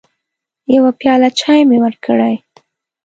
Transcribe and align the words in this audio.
يوه 0.75 0.91
پياله 0.99 1.29
چايي 1.39 1.63
مې 1.69 1.77
وکړې 1.83 2.35